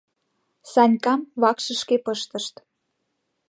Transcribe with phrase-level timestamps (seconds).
[0.71, 2.55] Санькам вакшышке пыштышт.